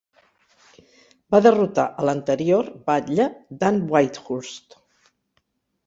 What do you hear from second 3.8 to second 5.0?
Whitehurst.